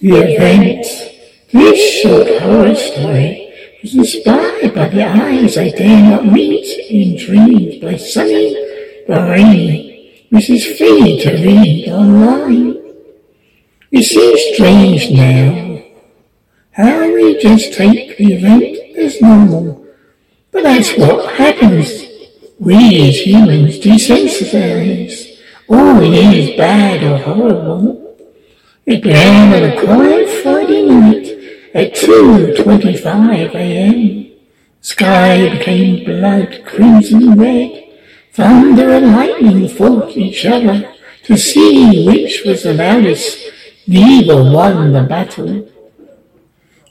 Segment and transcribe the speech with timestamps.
[0.00, 0.86] The event,
[1.50, 3.52] this short horror story,
[3.82, 8.54] was inspired by the eyes I dare not meet in dreams by Sunny,
[9.08, 10.76] Bahraini, Mrs.
[10.76, 12.76] Fee to read online.
[13.90, 15.82] It seems strange now
[16.70, 19.84] how we just take the event as normal,
[20.52, 22.04] but that's what happens.
[22.60, 25.40] We as humans desensitize.
[25.68, 28.07] All it is bad or horrible.
[28.90, 31.26] It began on a quiet Friday night
[31.74, 34.32] at 2.25 a.m.
[34.80, 37.84] Sky became blood crimson red.
[38.32, 40.90] Thunder and lightning fought each other
[41.24, 43.50] to see which was the loudest.
[43.86, 45.68] Neither won the battle.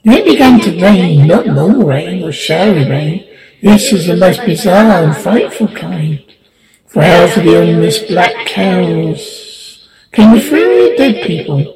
[0.04, 3.28] Then it began to rain, not more rain or showery rain.
[3.64, 6.24] This was the most bizarre and frightful kind.
[6.86, 11.74] For out of the ominous black cows came the fury of dead people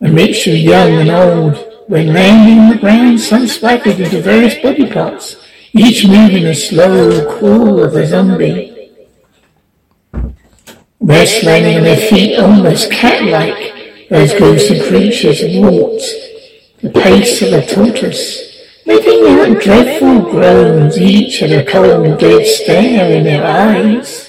[0.00, 1.64] a mixture of young and old.
[1.88, 5.36] When landing the ground, some splattered into various body parts,
[5.72, 8.92] each moving a slow crawl of a zombie.
[11.00, 16.02] Rest landing on their feet almost cat-like, those ghostly creatures walked,
[16.82, 23.16] the pace of a tortoise, letting out dreadful groans, each had a cold dead stare
[23.16, 24.28] in their eyes.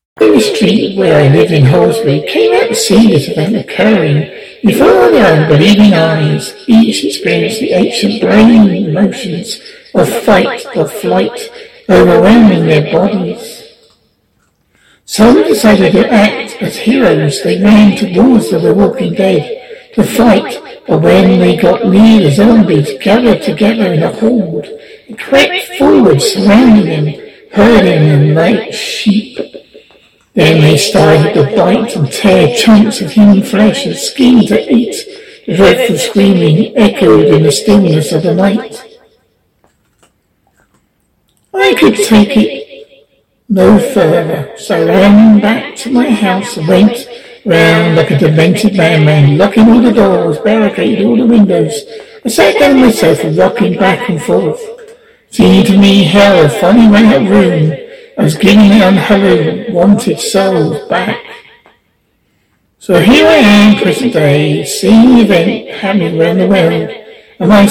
[0.21, 4.29] The street where I live in Holsbury came out to see this event occurring
[4.63, 6.53] before their unbelieving eyes.
[6.67, 9.59] Each experienced the ancient brain emotions
[9.95, 11.49] of fight or flight
[11.89, 13.63] overwhelming their bodies.
[15.05, 17.41] Some decided to act as heroes.
[17.41, 22.91] They ran towards the Walking Dead to fight, but when they got near the zombies,
[23.01, 24.69] gathered together in a horde
[25.07, 29.60] and crept forward, surrounding them, herding them like sheep.
[30.33, 34.95] Then they started to bite and tear chunks of human flesh and skin to eat.
[35.45, 38.99] The dreadful screaming echoed in the stillness of the night.
[41.53, 43.07] I could take it
[43.49, 47.07] no further, so ran back to my house and went
[47.45, 51.83] round like a demented madman, locking all the doors, barricading all the windows.
[52.23, 54.61] I sat down myself rocking back and forth.
[55.31, 57.90] Seemed to me hell ran that room.
[58.17, 61.23] I was giving unhallowed, wanted souls back.
[62.79, 66.89] So here I am, present day, seeing the event happening around the world.
[67.39, 67.63] Am I,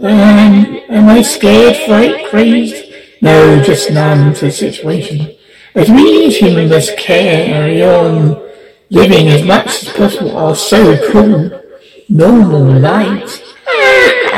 [0.00, 2.92] um, am I scared, fright, crazed?
[3.20, 5.36] No, just numb to the situation.
[5.74, 8.42] As we as humans must carry on
[8.90, 11.62] living as much as possible our so-called
[12.08, 13.42] normal lives.